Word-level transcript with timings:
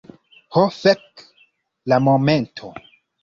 Ho, 0.55 0.61
fek'. 0.77 1.25
La 1.93 1.99
momento. 2.09 2.73